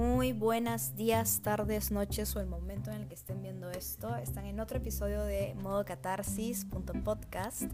Muy 0.00 0.32
buenas 0.32 0.96
días, 0.96 1.42
tardes, 1.42 1.90
noches 1.90 2.34
o 2.34 2.40
el 2.40 2.46
momento 2.46 2.90
en 2.90 3.02
el 3.02 3.06
que 3.06 3.12
estén 3.12 3.42
viendo 3.42 3.70
esto. 3.70 4.16
Están 4.16 4.46
en 4.46 4.58
otro 4.58 4.78
episodio 4.78 5.22
de 5.24 5.54
Modo 5.56 5.84
Catarsis.podcast. 5.84 7.64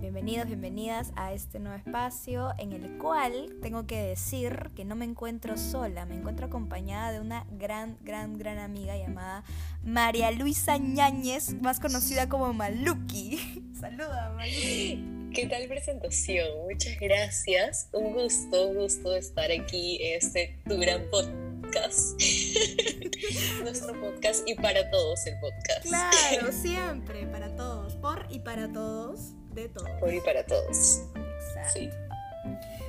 Bienvenidos, 0.00 0.46
bienvenidas 0.46 1.10
a 1.16 1.32
este 1.32 1.58
nuevo 1.58 1.76
espacio 1.76 2.52
en 2.58 2.72
el 2.72 2.98
cual 2.98 3.56
tengo 3.62 3.84
que 3.84 4.00
decir 4.00 4.70
que 4.76 4.84
no 4.84 4.94
me 4.94 5.06
encuentro 5.06 5.56
sola, 5.56 6.06
me 6.06 6.14
encuentro 6.14 6.46
acompañada 6.46 7.10
de 7.10 7.18
una 7.18 7.44
gran, 7.58 7.98
gran, 8.04 8.38
gran 8.38 8.60
amiga 8.60 8.96
llamada 8.96 9.42
María 9.82 10.30
Luisa 10.30 10.78
Ñáñez, 10.78 11.60
más 11.60 11.80
conocida 11.80 12.28
como 12.28 12.52
Maluki. 12.52 13.40
Saluda, 13.80 14.32
Maluki. 14.36 15.04
¿Qué 15.34 15.48
tal 15.48 15.66
presentación? 15.66 16.46
Muchas 16.70 16.96
gracias. 17.00 17.88
Un 17.92 18.12
gusto, 18.12 18.68
un 18.68 18.76
gusto 18.76 19.16
estar 19.16 19.50
aquí 19.50 19.98
en 20.00 20.18
este 20.18 20.60
tu 20.64 20.78
gran 20.78 21.02
podcast. 21.10 21.45
Nuestro 23.62 24.00
podcast 24.00 24.48
y 24.48 24.54
para 24.54 24.90
todos 24.90 25.26
el 25.26 25.38
podcast. 25.40 25.82
Claro, 25.82 26.52
siempre, 26.62 27.26
para 27.26 27.54
todos. 27.54 27.94
Por 27.96 28.26
y 28.30 28.38
para 28.40 28.72
todos, 28.72 29.34
de 29.52 29.68
todos. 29.68 29.90
Por 30.00 30.14
y 30.14 30.20
para 30.20 30.44
todos. 30.46 31.02
Exacto. 31.14 31.72
Sí. 31.72 31.90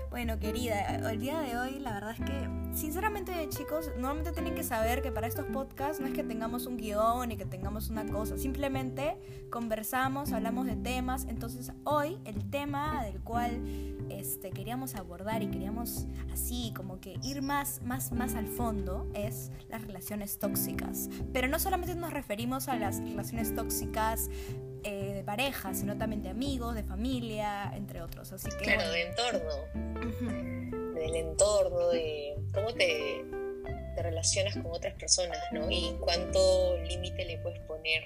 Bueno, 0.09 0.39
querida, 0.39 0.95
el 1.11 1.19
día 1.19 1.41
de 1.41 1.57
hoy 1.57 1.79
la 1.79 1.93
verdad 1.93 2.11
es 2.11 2.25
que, 2.25 2.49
sinceramente 2.73 3.33
chicos, 3.49 3.91
normalmente 3.97 4.31
tienen 4.31 4.55
que 4.55 4.63
saber 4.63 5.01
que 5.01 5.11
para 5.11 5.27
estos 5.27 5.45
podcasts 5.45 5.99
no 5.99 6.07
es 6.07 6.13
que 6.13 6.23
tengamos 6.23 6.65
un 6.65 6.77
guion 6.77 7.31
y 7.31 7.37
que 7.37 7.45
tengamos 7.45 7.89
una 7.89 8.05
cosa, 8.05 8.37
simplemente 8.37 9.17
conversamos, 9.49 10.31
hablamos 10.31 10.65
de 10.65 10.77
temas, 10.77 11.25
entonces 11.25 11.73
hoy 11.83 12.17
el 12.23 12.49
tema 12.49 13.03
del 13.03 13.19
cual 13.21 13.61
este, 14.09 14.51
queríamos 14.51 14.95
abordar 14.95 15.43
y 15.43 15.47
queríamos 15.47 16.07
así 16.31 16.71
como 16.75 17.01
que 17.01 17.19
ir 17.21 17.41
más, 17.41 17.81
más, 17.83 18.13
más 18.13 18.35
al 18.35 18.47
fondo 18.47 19.07
es 19.13 19.51
las 19.67 19.81
relaciones 19.81 20.39
tóxicas. 20.39 21.09
Pero 21.33 21.49
no 21.49 21.59
solamente 21.59 21.95
nos 21.95 22.13
referimos 22.13 22.69
a 22.69 22.77
las 22.77 22.99
relaciones 22.99 23.53
tóxicas 23.53 24.29
eh, 24.87 25.13
de 25.13 25.23
pareja, 25.23 25.73
sino 25.73 25.97
también 25.97 26.23
de 26.23 26.29
amigos, 26.29 26.75
de 26.75 26.83
familia, 26.83 27.71
entre 27.75 28.01
otros. 28.01 28.31
Así 28.31 28.49
que, 28.57 28.65
claro, 28.65 28.89
de 28.91 29.01
entorno. 29.01 30.93
Del 30.93 31.15
entorno, 31.15 31.89
de 31.89 32.35
cómo 32.53 32.73
te, 32.73 33.25
te 33.95 34.01
relacionas 34.01 34.55
con 34.55 34.67
otras 34.67 34.93
personas, 34.95 35.37
¿no? 35.51 35.69
Y 35.69 35.95
cuánto 35.99 36.77
límite 36.87 37.25
le 37.25 37.37
puedes 37.39 37.59
poner 37.61 38.03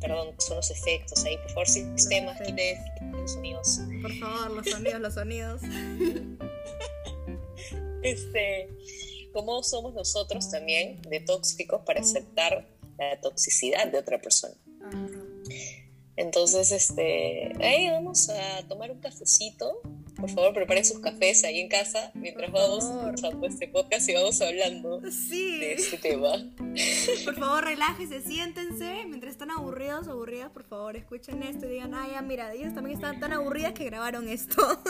perdón, 0.00 0.34
son 0.38 0.56
los 0.56 0.70
efectos 0.70 1.24
ahí, 1.24 1.36
por 1.36 1.48
favor, 1.50 1.68
sistemas, 1.68 2.40
quite, 2.40 2.80
los 3.12 3.32
sonidos. 3.32 3.80
Por 4.00 4.12
favor, 4.14 4.50
los 4.50 4.70
sonidos, 4.70 5.00
los 5.00 5.14
sonidos. 5.14 5.60
Este, 8.02 8.70
cómo 9.34 9.62
somos 9.62 9.92
nosotros 9.92 10.50
también 10.50 11.02
de 11.02 11.20
tóxicos 11.20 11.82
para 11.84 12.00
aceptar 12.00 12.66
la 12.98 13.20
toxicidad 13.20 13.88
de 13.88 13.98
otra 13.98 14.18
persona. 14.18 14.54
Entonces, 16.20 16.70
este, 16.70 17.50
ahí 17.64 17.88
vamos 17.88 18.28
a 18.28 18.68
tomar 18.68 18.90
un 18.90 18.98
cafecito. 18.98 19.80
Por 20.16 20.28
favor, 20.28 20.52
preparen 20.52 20.84
sus 20.84 20.98
cafés 20.98 21.44
ahí 21.44 21.60
en 21.60 21.68
casa 21.68 22.10
mientras 22.12 22.52
vamos 22.52 22.84
escuchando 22.84 23.46
este 23.46 23.68
podcast 23.68 24.06
y 24.06 24.12
vamos 24.12 24.38
hablando 24.42 25.00
de 25.00 25.72
este 25.72 25.96
tema. 25.96 26.32
Por 27.24 27.38
favor, 27.38 27.64
relájense, 27.64 28.20
siéntense. 28.20 29.06
Mientras 29.06 29.32
están 29.32 29.50
aburridos 29.50 30.08
o 30.08 30.10
aburridas, 30.10 30.50
por 30.50 30.64
favor, 30.64 30.94
escuchen 30.94 31.42
esto 31.42 31.64
y 31.66 31.70
digan, 31.70 31.94
ay, 31.94 32.10
ya, 32.12 32.20
mira, 32.20 32.52
ellos 32.52 32.74
también 32.74 32.96
están 32.96 33.18
tan 33.18 33.32
aburridas 33.32 33.72
que 33.72 33.84
grabaron 33.84 34.28
esto. 34.28 34.62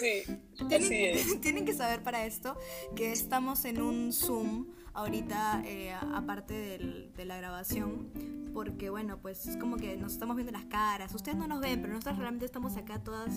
Sí, 0.00 0.22
tienen, 0.68 0.82
así 0.82 1.04
es. 1.04 1.40
tienen 1.40 1.64
que 1.64 1.72
saber 1.72 2.02
para 2.02 2.26
esto 2.26 2.56
que 2.94 3.10
estamos 3.10 3.64
en 3.64 3.80
un 3.80 4.12
Zoom 4.12 4.66
ahorita, 5.00 5.62
eh, 5.66 5.92
aparte 6.14 6.54
del, 6.54 7.12
de 7.16 7.24
la 7.24 7.36
grabación, 7.36 8.10
porque 8.52 8.90
bueno, 8.90 9.18
pues 9.20 9.46
es 9.46 9.56
como 9.56 9.76
que 9.76 9.96
nos 9.96 10.12
estamos 10.12 10.36
viendo 10.36 10.52
las 10.52 10.64
caras. 10.66 11.14
Ustedes 11.14 11.36
no 11.36 11.46
nos 11.46 11.60
ven, 11.60 11.80
pero 11.80 11.92
nosotros 11.92 12.18
realmente 12.18 12.46
estamos 12.46 12.76
acá 12.76 13.00
todas, 13.02 13.30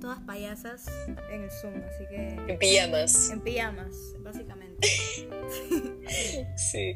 todas 0.00 0.20
payasas 0.20 0.86
en 1.30 1.42
el 1.42 1.50
Zoom, 1.50 1.74
así 1.74 2.04
que... 2.08 2.52
En 2.52 2.58
pijamas. 2.58 3.30
En 3.30 3.40
pijamas, 3.40 3.94
básicamente. 4.20 4.88
sí. 6.56 6.94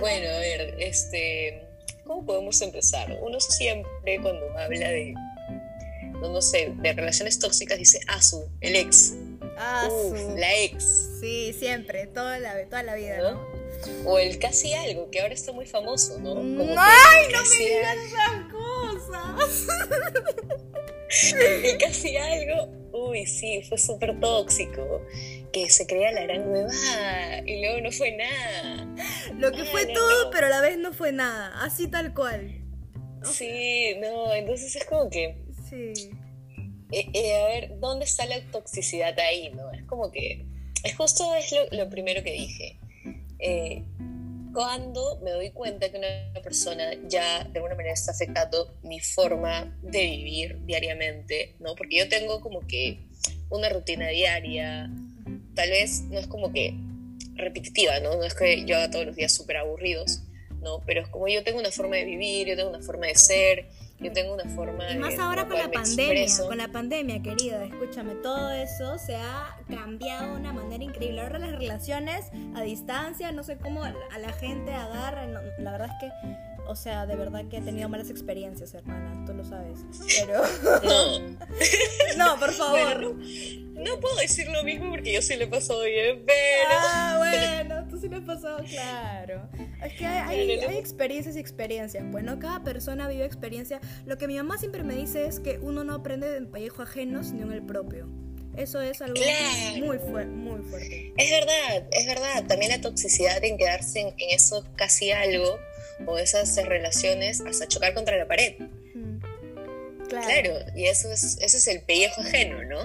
Bueno, 0.00 0.28
a 0.28 0.38
ver, 0.38 0.76
este... 0.80 1.62
¿Cómo 2.04 2.24
podemos 2.24 2.60
empezar? 2.62 3.18
Uno 3.20 3.40
siempre 3.40 4.20
cuando 4.22 4.46
habla 4.58 4.88
de, 4.90 5.12
no, 6.20 6.40
sé, 6.40 6.72
de 6.76 6.92
relaciones 6.92 7.38
tóxicas 7.38 7.78
dice, 7.78 7.98
ah, 8.06 8.22
su, 8.22 8.48
el 8.60 8.76
ex. 8.76 9.14
Ah, 9.58 9.88
la 10.36 10.54
ex. 10.60 11.05
Sí, 11.20 11.52
siempre, 11.52 12.06
toda 12.06 12.38
la, 12.38 12.64
toda 12.66 12.82
la 12.82 12.94
vida, 12.94 13.18
¿no? 13.18 13.40
O 14.04 14.18
el 14.18 14.38
casi 14.38 14.74
algo, 14.74 15.10
que 15.10 15.20
ahora 15.20 15.34
está 15.34 15.52
muy 15.52 15.66
famoso, 15.66 16.18
¿no? 16.20 16.32
¡Ay, 16.78 17.26
no 17.32 17.42
me 17.42 17.56
digas 17.56 17.96
esas 18.06 18.52
cosas! 18.52 19.66
el 21.40 21.78
casi 21.78 22.16
algo, 22.16 22.72
uy, 22.92 23.26
sí, 23.26 23.62
fue 23.68 23.78
súper 23.78 24.18
tóxico. 24.20 25.02
Que 25.52 25.70
se 25.70 25.86
creía 25.86 26.12
la 26.12 26.22
gran 26.24 26.50
huevada 26.50 27.38
y 27.46 27.60
luego 27.62 27.80
no 27.80 27.90
fue 27.90 28.12
nada. 28.12 28.94
Lo 29.38 29.52
que 29.52 29.64
fue 29.64 29.86
todo, 29.86 30.30
pero 30.30 30.48
a 30.48 30.50
la 30.50 30.60
vez 30.60 30.76
no 30.76 30.92
fue 30.92 31.12
nada. 31.12 31.52
Así 31.62 31.88
tal 31.88 32.12
cual. 32.12 32.62
Sí, 33.24 33.94
no, 34.00 34.34
entonces 34.34 34.76
es 34.76 34.84
como 34.84 35.08
que. 35.08 35.38
Sí. 35.70 36.10
Eh, 36.92 37.08
eh, 37.14 37.36
a 37.36 37.46
ver, 37.46 37.80
¿dónde 37.80 38.04
está 38.04 38.26
la 38.26 38.40
toxicidad 38.50 39.18
ahí, 39.18 39.50
no? 39.50 39.72
Es 39.72 39.84
como 39.84 40.12
que. 40.12 40.45
Es 40.86 40.96
justo 40.96 41.34
es 41.34 41.54
lo 41.72 41.90
primero 41.90 42.22
que 42.22 42.32
dije 42.32 42.78
eh, 43.38 43.82
cuando 44.52 45.20
me 45.22 45.32
doy 45.32 45.50
cuenta 45.50 45.90
que 45.90 45.98
una 45.98 46.42
persona 46.42 46.94
ya 47.08 47.44
de 47.44 47.58
alguna 47.58 47.74
manera 47.74 47.92
está 47.92 48.12
afectando 48.12 48.74
mi 48.82 49.00
forma 49.00 49.76
de 49.82 50.00
vivir 50.06 50.58
diariamente, 50.64 51.56
¿no? 51.60 51.74
Porque 51.74 51.98
yo 51.98 52.08
tengo 52.08 52.40
como 52.40 52.66
que 52.66 53.00
una 53.50 53.68
rutina 53.68 54.08
diaria, 54.08 54.90
tal 55.54 55.70
vez 55.70 56.04
no 56.04 56.18
es 56.18 56.26
como 56.26 56.54
que 56.54 56.74
repetitiva, 57.34 58.00
¿no? 58.00 58.16
No 58.16 58.24
es 58.24 58.34
que 58.34 58.64
yo 58.64 58.76
haga 58.76 58.90
todos 58.90 59.04
los 59.04 59.16
días 59.16 59.32
súper 59.32 59.58
aburridos, 59.58 60.22
¿no? 60.62 60.82
Pero 60.86 61.02
es 61.02 61.08
como 61.08 61.28
yo 61.28 61.44
tengo 61.44 61.58
una 61.58 61.70
forma 61.70 61.96
de 61.96 62.06
vivir, 62.06 62.48
yo 62.48 62.56
tengo 62.56 62.70
una 62.70 62.80
forma 62.80 63.08
de 63.08 63.14
ser, 63.14 63.68
yo 63.98 64.12
tengo 64.12 64.34
una 64.34 64.44
forma 64.44 64.90
y 64.90 64.98
más 64.98 65.18
ahora 65.18 65.46
con 65.46 65.58
la 65.58 65.70
pandemia, 65.70 66.26
con 66.46 66.58
la 66.58 66.68
pandemia, 66.68 67.22
querida, 67.22 67.64
escúchame, 67.64 68.14
todo 68.16 68.50
eso 68.50 68.98
se 68.98 69.16
ha 69.16 69.56
cambiado 69.68 70.34
de 70.34 70.40
una 70.40 70.52
manera 70.52 70.84
increíble. 70.84 71.20
Ahora 71.20 71.38
las 71.38 71.52
relaciones 71.52 72.30
a 72.54 72.62
distancia, 72.62 73.32
no 73.32 73.42
sé 73.42 73.56
cómo 73.56 73.82
a 73.84 74.18
la 74.18 74.32
gente 74.34 74.72
agarra, 74.72 75.26
la 75.26 75.72
verdad 75.72 75.88
es 75.88 75.94
que 76.00 76.55
o 76.68 76.76
sea, 76.76 77.06
de 77.06 77.16
verdad 77.16 77.44
que 77.48 77.58
he 77.58 77.60
tenido 77.60 77.88
malas 77.88 78.10
experiencias, 78.10 78.74
hermana, 78.74 79.24
tú 79.24 79.34
lo 79.34 79.44
sabes. 79.44 79.80
Pero. 80.18 80.42
No. 80.82 81.18
no, 82.16 82.40
por 82.40 82.52
favor. 82.52 83.14
no 83.14 84.00
puedo 84.00 84.16
decir 84.16 84.48
lo 84.48 84.62
mismo 84.64 84.90
porque 84.90 85.12
yo 85.12 85.22
sí 85.22 85.36
le 85.36 85.44
he 85.44 85.48
pasado 85.48 85.82
bien, 85.82 86.24
pero. 86.26 86.68
Ah, 86.70 87.14
bueno, 87.18 87.88
tú 87.88 87.98
sí 87.98 88.08
le 88.08 88.16
has 88.16 88.24
pasado, 88.24 88.58
claro. 88.68 89.48
Es 89.82 89.92
que 89.94 90.06
hay, 90.06 90.50
hay, 90.60 90.76
experiencias 90.76 91.36
y 91.36 91.38
experiencias. 91.38 92.04
Bueno, 92.10 92.38
cada 92.38 92.62
persona 92.62 93.08
vive 93.08 93.24
experiencia. 93.24 93.80
Lo 94.04 94.18
que 94.18 94.26
mi 94.26 94.36
mamá 94.36 94.58
siempre 94.58 94.82
me 94.82 94.94
dice 94.94 95.26
es 95.26 95.40
que 95.40 95.58
uno 95.58 95.84
no 95.84 95.94
aprende 95.94 96.28
de 96.28 96.40
pellejo 96.46 96.82
ajeno, 96.82 97.22
sino 97.24 97.42
en 97.46 97.52
el 97.52 97.62
propio. 97.62 98.08
Eso 98.56 98.80
es 98.80 99.02
algo 99.02 99.20
muy, 99.76 99.98
muy 99.98 99.98
fuerte. 99.98 101.12
Es 101.18 101.30
verdad, 101.30 101.88
es 101.92 102.06
verdad. 102.06 102.46
También 102.46 102.70
la 102.70 102.80
toxicidad 102.80 103.44
en 103.44 103.58
quedarse 103.58 104.00
en 104.00 104.14
eso 104.30 104.64
casi 104.76 105.10
algo 105.10 105.58
o 106.04 106.18
esas 106.18 106.56
relaciones 106.56 107.40
hasta 107.40 107.66
chocar 107.66 107.94
contra 107.94 108.16
la 108.16 108.26
pared. 108.26 108.54
Claro. 110.08 110.60
y 110.76 110.86
eso 110.86 111.10
es, 111.10 111.36
ese 111.40 111.56
es 111.56 111.66
el 111.66 111.82
pellejo 111.82 112.20
ajeno, 112.20 112.62
¿no? 112.64 112.78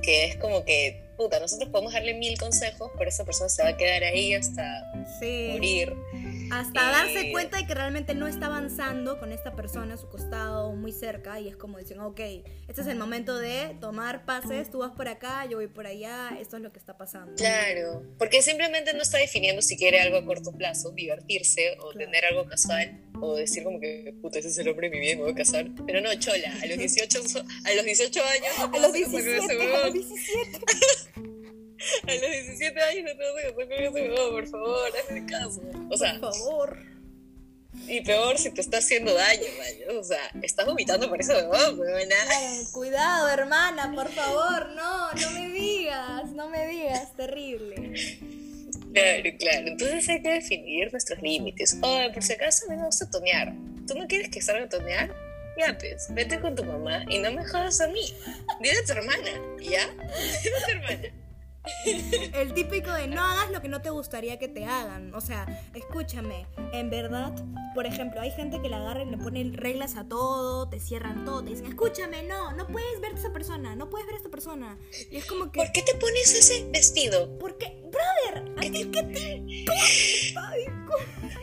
Que 0.00 0.26
es 0.26 0.36
como 0.36 0.64
que, 0.64 1.02
puta, 1.16 1.40
nosotros 1.40 1.70
podemos 1.70 1.92
darle 1.92 2.14
mil 2.14 2.38
consejos, 2.38 2.90
pero 2.96 3.10
esa 3.10 3.24
persona 3.24 3.48
se 3.48 3.62
va 3.62 3.70
a 3.70 3.76
quedar 3.76 4.04
ahí 4.04 4.34
hasta 4.34 4.92
morir. 5.20 5.92
Hasta 6.50 6.90
darse 6.90 7.30
cuenta 7.30 7.58
de 7.58 7.66
que 7.66 7.74
realmente 7.74 8.14
no 8.14 8.26
está 8.26 8.46
avanzando 8.46 9.18
con 9.18 9.32
esta 9.32 9.54
persona 9.54 9.94
a 9.94 9.96
su 9.96 10.08
costado, 10.08 10.72
muy 10.72 10.92
cerca, 10.92 11.40
y 11.40 11.48
es 11.48 11.56
como 11.56 11.78
dicen, 11.78 12.00
ok, 12.00 12.20
este 12.68 12.80
es 12.80 12.86
el 12.86 12.96
momento 12.96 13.36
de 13.36 13.76
tomar 13.80 14.24
pases, 14.24 14.70
tú 14.70 14.78
vas 14.78 14.92
por 14.92 15.08
acá, 15.08 15.46
yo 15.46 15.58
voy 15.58 15.68
por 15.68 15.86
allá, 15.86 16.36
esto 16.40 16.56
es 16.56 16.62
lo 16.62 16.72
que 16.72 16.78
está 16.78 16.96
pasando. 16.96 17.34
Claro, 17.36 18.02
porque 18.18 18.42
simplemente 18.42 18.92
no 18.94 19.02
está 19.02 19.18
definiendo 19.18 19.62
si 19.62 19.76
quiere 19.76 20.00
algo 20.00 20.16
a 20.16 20.24
corto 20.24 20.52
plazo, 20.52 20.90
divertirse 20.92 21.76
o 21.80 21.92
tener 21.92 22.24
algo 22.24 22.46
casual, 22.46 23.00
o 23.20 23.34
decir 23.36 23.64
como 23.64 23.80
que, 23.80 24.14
puta, 24.22 24.38
ese 24.38 24.48
es 24.48 24.58
el 24.58 24.68
hombre 24.68 24.88
de 24.88 24.96
mi 24.96 25.00
vida, 25.00 25.16
me 25.16 25.22
voy 25.22 25.32
a 25.32 25.34
casar. 25.34 25.66
Pero 25.86 26.00
no, 26.00 26.14
chola, 26.14 26.52
a 26.62 26.66
los 26.66 26.78
18, 26.78 27.18
a 27.64 27.74
los 27.74 27.84
18 27.84 28.20
años... 28.22 28.58
a 28.74 28.78
los 28.78 28.92
17, 28.92 29.30
a 29.30 29.36
los 29.36 29.48
17. 29.48 29.76
a 29.76 29.84
los 29.86 29.94
17 31.14 31.27
años 32.82 33.04
no 33.04 33.16
te 33.16 33.24
vas 33.24 33.32
a 33.32 33.42
casar 33.42 33.54
con 33.54 33.72
ese 33.72 34.30
por 34.30 34.46
favor, 34.46 34.92
hazme 34.96 35.26
caso. 35.26 35.60
O 35.90 35.96
sea, 35.96 36.18
por 36.20 36.34
favor. 36.34 36.78
Y 37.86 38.00
peor 38.00 38.38
si 38.38 38.50
te 38.50 38.60
está 38.60 38.78
haciendo 38.78 39.14
daño, 39.14 39.46
O 39.98 40.02
sea, 40.02 40.30
estás 40.42 40.66
vomitando 40.66 41.08
por 41.08 41.20
eso, 41.20 41.34
¿no? 41.42 42.72
cuidado, 42.72 43.28
hermana, 43.28 43.92
por 43.94 44.10
favor, 44.10 44.70
no, 44.74 45.12
no 45.12 45.30
me 45.30 45.48
digas, 45.50 46.30
no 46.32 46.48
me 46.48 46.66
digas, 46.66 47.14
terrible. 47.16 47.74
Claro, 48.92 49.30
claro. 49.38 49.66
Entonces 49.68 50.08
hay 50.08 50.22
que 50.22 50.30
definir 50.30 50.90
nuestros 50.92 51.22
límites. 51.22 51.76
Oh, 51.82 52.00
por 52.12 52.22
si 52.22 52.32
acaso 52.32 52.66
a 52.66 52.70
mí 52.70 52.76
me 52.76 52.86
gusta 52.86 53.08
tonear. 53.10 53.52
¿Tú 53.86 53.94
no 53.94 54.06
quieres 54.06 54.28
que 54.30 54.40
salga 54.40 54.64
a 54.64 54.68
tonear? 54.68 55.14
Ya, 55.58 55.76
pues, 55.76 56.06
vete 56.10 56.40
con 56.40 56.54
tu 56.54 56.64
mamá 56.64 57.04
y 57.08 57.18
no 57.18 57.32
me 57.32 57.44
jodas 57.44 57.80
a 57.80 57.88
mí. 57.88 58.14
Dile 58.60 58.78
a 58.78 58.84
tu 58.84 58.92
hermana, 58.92 59.30
¿ya? 59.60 59.86
Dile 60.42 60.56
a 60.56 60.64
tu 60.64 60.70
hermana. 60.70 61.27
El 62.34 62.54
típico 62.54 62.92
de 62.92 63.06
no 63.08 63.22
hagas 63.22 63.50
lo 63.50 63.60
que 63.60 63.68
no 63.68 63.82
te 63.82 63.90
gustaría 63.90 64.38
que 64.38 64.48
te 64.48 64.64
hagan. 64.64 65.14
O 65.14 65.20
sea, 65.20 65.46
escúchame, 65.74 66.46
en 66.72 66.90
verdad, 66.90 67.32
por 67.74 67.86
ejemplo, 67.86 68.20
hay 68.20 68.30
gente 68.30 68.60
que 68.60 68.68
le 68.68 68.76
agarra 68.76 69.02
y 69.02 69.06
le 69.06 69.18
ponen 69.18 69.54
reglas 69.54 69.96
a 69.96 70.08
todo, 70.08 70.68
te 70.68 70.80
cierran 70.80 71.24
todo, 71.24 71.42
te 71.44 71.50
dicen, 71.50 71.66
escúchame, 71.66 72.22
no, 72.22 72.52
no 72.52 72.66
puedes 72.66 73.00
ver 73.00 73.12
a 73.12 73.16
esa 73.16 73.32
persona, 73.32 73.76
no 73.76 73.90
puedes 73.90 74.06
ver 74.06 74.14
a 74.14 74.18
esta 74.18 74.30
persona. 74.30 74.78
Y 75.10 75.16
es 75.16 75.26
como 75.26 75.50
que... 75.52 75.58
¿Por 75.58 75.72
qué 75.72 75.82
te 75.82 75.94
pones 75.94 76.34
ese 76.34 76.68
vestido? 76.70 77.38
Porque, 77.38 77.82
brother, 77.90 78.52
¿a 78.56 78.60
ti 78.62 78.90
qué 78.92 79.02
te... 79.02 79.42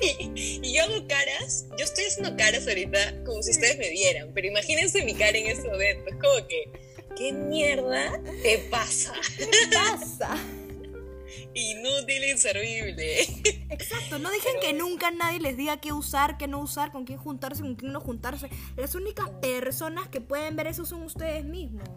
y, 0.02 0.60
y 0.62 0.74
yo 0.74 0.84
hago 0.84 1.08
caras, 1.08 1.68
yo 1.78 1.86
estoy 1.86 2.06
haciendo 2.06 2.36
caras 2.36 2.68
ahorita 2.68 3.24
como 3.24 3.42
si 3.44 3.52
ustedes 3.52 3.78
me 3.78 3.90
vieran, 3.90 4.32
pero 4.34 4.48
imagínense 4.48 5.04
mi 5.06 5.14
cara 5.14 5.38
en 5.38 5.48
ese 5.48 5.68
momento, 5.68 6.10
es 6.10 6.16
como 6.16 6.48
que 6.48 6.85
¿qué 7.16 7.32
mierda 7.32 8.20
te 8.44 8.60
pasa? 8.70 9.14
¿Qué 9.38 9.48
pasa? 9.74 10.36
Inútil, 11.54 12.26
inservible. 12.26 13.22
Exacto, 13.70 14.20
no 14.20 14.30
dejen 14.32 14.60
que 14.62 14.74
nunca 14.74 15.12
nadie 15.12 15.40
les 15.40 15.56
diga 15.56 15.80
qué 15.80 15.94
usar, 15.94 16.38
qué 16.38 16.48
no 16.48 16.60
usar, 16.60 16.92
con 16.92 17.06
quién 17.06 17.18
juntarse, 17.18 17.62
con 17.62 17.76
quién 17.76 17.94
no 17.94 18.02
juntarse. 18.02 18.50
Las 18.76 18.94
únicas 18.94 19.30
personas 19.42 20.08
que 20.10 20.22
pueden 20.22 20.56
ver 20.56 20.68
eso 20.68 20.86
son 20.86 21.04
ustedes 21.04 21.46
mismos. 21.46 21.88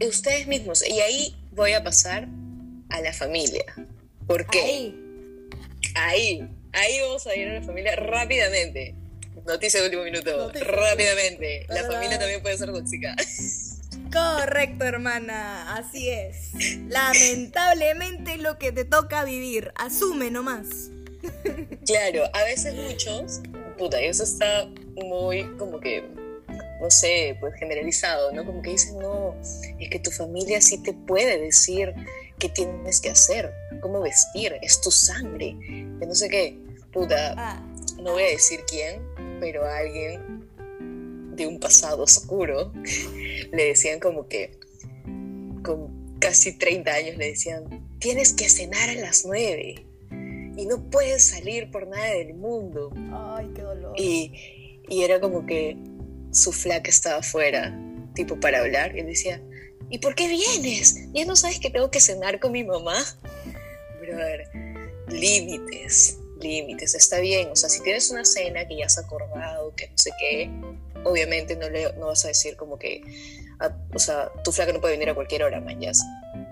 Ustedes 0.00 0.46
mismos. 0.46 0.88
Y 0.88 1.00
ahí 1.00 1.36
voy 1.50 1.72
a 1.72 1.82
pasar 1.82 2.28
a 2.90 3.00
la 3.00 3.12
familia. 3.12 3.64
¿Por 4.26 4.46
qué? 4.46 4.60
Ahí. 4.60 5.00
Ahí. 5.96 6.48
Ahí 6.72 7.00
vamos 7.00 7.26
a 7.26 7.34
ir 7.34 7.48
a 7.48 7.54
la 7.54 7.62
familia 7.62 7.96
rápidamente. 7.96 8.94
Noticia 9.44 9.80
de 9.80 9.86
último 9.86 10.04
minuto. 10.04 10.52
Rápidamente. 10.52 11.66
La 11.68 11.84
familia 11.84 12.18
también 12.18 12.40
puede 12.40 12.56
ser 12.56 12.70
tóxica. 12.72 13.16
Correcto, 14.12 14.84
hermana, 14.84 15.76
así 15.76 16.08
es. 16.08 16.52
Lamentablemente 16.88 18.36
lo 18.38 18.58
que 18.58 18.72
te 18.72 18.84
toca 18.84 19.24
vivir, 19.24 19.72
asume 19.76 20.30
nomás. 20.30 20.90
Claro, 21.86 22.24
a 22.32 22.44
veces 22.44 22.74
muchos, 22.74 23.40
puta, 23.78 24.00
y 24.00 24.06
eso 24.06 24.24
está 24.24 24.68
muy 24.96 25.44
como 25.56 25.80
que, 25.80 26.04
no 26.80 26.90
sé, 26.90 27.36
pues 27.40 27.54
generalizado, 27.58 28.32
¿no? 28.32 28.44
Como 28.44 28.62
que 28.62 28.70
dicen, 28.70 28.98
no, 28.98 29.34
es 29.78 29.90
que 29.90 29.98
tu 29.98 30.10
familia 30.10 30.60
sí 30.60 30.82
te 30.82 30.92
puede 30.92 31.38
decir 31.38 31.94
qué 32.38 32.48
tienes 32.48 33.00
que 33.00 33.10
hacer, 33.10 33.52
cómo 33.80 34.00
vestir, 34.00 34.56
es 34.62 34.80
tu 34.80 34.90
sangre, 34.90 35.56
que 35.98 36.06
no 36.06 36.14
sé 36.14 36.28
qué, 36.28 36.58
puta, 36.92 37.34
ah. 37.36 37.62
no 37.98 38.12
voy 38.12 38.22
a 38.22 38.28
decir 38.28 38.60
quién, 38.68 39.02
pero 39.40 39.66
alguien 39.66 40.39
de 41.40 41.46
un 41.46 41.58
pasado 41.58 42.02
oscuro, 42.02 42.72
le 43.52 43.64
decían 43.64 44.00
como 44.00 44.28
que, 44.28 44.58
con 45.62 46.18
casi 46.18 46.52
30 46.52 46.92
años, 46.92 47.16
le 47.16 47.28
decían, 47.28 47.86
tienes 47.98 48.32
que 48.32 48.48
cenar 48.48 48.90
a 48.90 48.94
las 48.94 49.24
9 49.24 49.86
y 50.56 50.66
no 50.66 50.90
puedes 50.90 51.24
salir 51.24 51.70
por 51.70 51.86
nada 51.86 52.10
del 52.14 52.34
mundo. 52.34 52.92
Ay, 53.12 53.50
qué 53.54 53.62
dolor. 53.62 53.94
Y, 53.98 54.80
y 54.88 55.02
era 55.02 55.20
como 55.20 55.46
que 55.46 55.76
su 56.32 56.52
flaca 56.52 56.90
estaba 56.90 57.18
afuera, 57.18 57.76
tipo 58.14 58.38
para 58.38 58.60
hablar, 58.60 58.94
y 58.96 59.00
él 59.00 59.06
decía, 59.06 59.42
¿y 59.88 59.98
por 59.98 60.14
qué 60.14 60.28
vienes? 60.28 61.08
¿Ya 61.12 61.24
no 61.24 61.36
sabes 61.36 61.58
que 61.58 61.70
tengo 61.70 61.90
que 61.90 62.00
cenar 62.00 62.38
con 62.40 62.52
mi 62.52 62.64
mamá? 62.64 62.96
ver 64.16 64.50
límites, 65.08 66.18
límites, 66.40 66.94
está 66.94 67.20
bien. 67.20 67.48
O 67.50 67.56
sea, 67.56 67.68
si 67.68 67.82
tienes 67.82 68.10
una 68.10 68.24
cena 68.24 68.66
que 68.66 68.76
ya 68.76 68.86
has 68.86 68.98
acordado, 68.98 69.74
que 69.74 69.88
no 69.88 69.96
sé 69.96 70.10
qué, 70.18 70.50
obviamente 71.10 71.56
no, 71.56 71.68
le, 71.68 71.92
no 71.94 72.06
vas 72.06 72.24
a 72.24 72.28
decir 72.28 72.56
como 72.56 72.78
que, 72.78 73.02
o 73.94 73.98
sea, 73.98 74.30
tu 74.44 74.52
flaca 74.52 74.72
no 74.72 74.80
puede 74.80 74.94
venir 74.94 75.10
a 75.10 75.14
cualquier 75.14 75.42
hora, 75.42 75.60
mañas, 75.60 76.02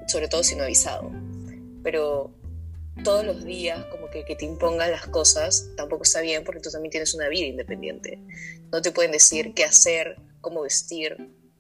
sobre 0.07 0.29
todo 0.29 0.43
si 0.43 0.55
no 0.55 0.65
avisado. 0.65 1.11
Pero 1.83 2.35
todos 3.05 3.25
los 3.25 3.45
días 3.45 3.85
como 3.87 4.11
que, 4.11 4.25
que 4.25 4.35
te 4.35 4.45
impongan 4.45 4.91
las 4.91 5.07
cosas 5.07 5.71
tampoco 5.77 6.03
está 6.03 6.21
bien 6.21 6.45
porque 6.45 6.61
tú 6.61 6.71
también 6.71 6.91
tienes 6.91 7.15
una 7.15 7.29
vida 7.29 7.47
independiente. 7.47 8.19
No 8.73 8.83
te 8.83 8.93
pueden 8.93 9.13
decir 9.13 9.55
qué 9.55 9.65
hacer, 9.65 10.17
cómo 10.41 10.63
vestir, 10.63 11.17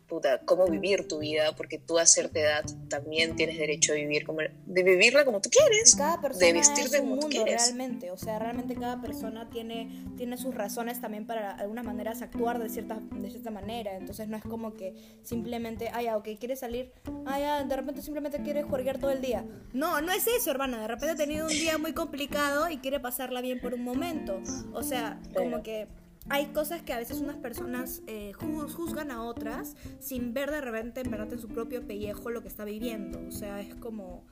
puta, 0.08 0.40
cómo 0.44 0.66
vivir 0.66 1.06
tu 1.06 1.18
vida, 1.18 1.54
porque 1.54 1.78
tú 1.78 1.98
a 1.98 2.06
cierta 2.06 2.40
edad 2.40 2.64
también 2.88 3.36
tienes 3.36 3.58
derecho 3.58 3.92
a 3.92 3.96
vivir 3.96 4.24
como, 4.24 4.40
de 4.40 4.82
vivirla 4.82 5.24
como 5.24 5.40
tú 5.40 5.50
quieres, 5.50 5.94
cada 5.94 6.20
persona 6.20 6.46
de 6.46 6.52
vestirte 6.54 6.96
es 6.96 7.02
un 7.02 7.10
como 7.10 7.22
mundo, 7.22 7.44
realmente, 7.44 8.10
o 8.10 8.16
sea, 8.16 8.38
realmente 8.38 8.74
cada 8.74 9.00
persona 9.00 9.48
tiene, 9.50 10.04
tiene 10.16 10.36
sus 10.38 10.54
razones 10.54 11.00
también 11.00 11.26
para 11.26 11.50
algunas 11.52 11.84
maneras 11.84 12.22
actuar 12.22 12.58
de 12.58 12.70
cierta, 12.70 13.00
de 13.12 13.30
cierta 13.30 13.50
manera, 13.50 13.96
entonces 13.96 14.28
no 14.28 14.36
es 14.36 14.42
como 14.42 14.74
que 14.74 14.94
simplemente, 15.22 15.90
ah, 15.92 16.02
ya, 16.02 16.16
ok, 16.16 16.28
quieres 16.38 16.60
salir, 16.60 16.90
ah, 17.26 17.38
ya, 17.38 17.64
de 17.64 17.76
repente 17.76 18.00
simplemente 18.00 18.42
quieres 18.42 18.64
jugar 18.64 18.98
todo 18.98 19.10
el 19.10 19.20
día. 19.20 19.44
No, 19.72 20.00
no 20.00 20.12
es 20.12 20.26
eso, 20.26 20.50
hermana, 20.50 20.80
de 20.80 20.88
repente 20.88 21.10
ha 21.10 21.16
tenido 21.16 21.46
un 21.46 21.52
día 21.52 21.76
muy 21.76 21.92
complicado 21.92 22.70
y 22.70 22.78
quiere 22.78 23.00
pasarla 23.00 23.40
bien 23.40 23.60
por 23.60 23.74
un 23.74 23.82
momento, 23.82 24.40
o 24.72 24.82
sea, 24.82 25.20
como 25.34 25.62
que 25.62 25.86
hay 26.30 26.46
cosas 26.46 26.82
que 26.82 26.92
a 26.92 26.98
veces 26.98 27.18
unas 27.18 27.36
personas 27.36 28.02
eh, 28.06 28.32
juzgan 28.32 29.10
a 29.10 29.24
otras 29.24 29.76
sin 30.00 30.34
ver 30.34 30.50
de 30.50 30.60
repente 30.60 31.00
en 31.00 31.10
verdad 31.10 31.32
en 31.32 31.40
su 31.40 31.48
propio 31.48 31.86
pellejo 31.86 32.30
lo 32.30 32.42
que 32.42 32.48
está 32.48 32.64
viviendo. 32.64 33.20
O 33.26 33.32
sea, 33.32 33.60
es 33.60 33.74
como... 33.74 34.24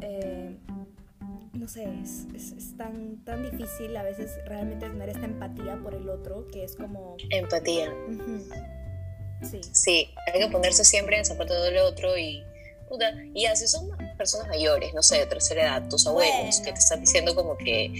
Eh, 0.00 0.56
no 1.52 1.68
sé, 1.68 1.86
es, 2.34 2.76
tan, 2.76 3.22
tan 3.24 3.42
difícil 3.42 3.96
a 3.96 4.02
veces 4.02 4.32
realmente 4.46 4.88
tener 4.88 5.10
esta 5.10 5.26
empatía 5.26 5.78
por 5.82 5.94
el 5.94 6.08
otro 6.08 6.48
que 6.48 6.64
es 6.64 6.74
como... 6.74 7.16
Empatía. 7.30 7.92
Sí. 9.42 9.60
Sí, 9.72 10.08
hay 10.32 10.40
que 10.40 10.48
ponerse 10.50 10.84
siempre 10.84 11.16
en 11.16 11.20
el 11.20 11.26
zapato 11.26 11.60
del 11.62 11.78
otro 11.78 12.16
y... 12.16 12.42
Puta, 12.88 13.12
y 13.34 13.46
así 13.46 13.68
son 13.68 13.90
personas 14.18 14.48
mayores, 14.48 14.92
no 14.92 15.02
sé, 15.02 15.18
de 15.18 15.26
tercera 15.26 15.62
edad, 15.62 15.88
tus 15.88 16.06
abuelos, 16.06 16.60
que 16.60 16.72
te 16.72 16.78
están 16.78 17.00
diciendo 17.00 17.34
como 17.34 17.56
que... 17.56 17.92